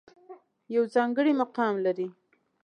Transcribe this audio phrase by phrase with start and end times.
[0.75, 2.07] يو ځانګړے مقام لري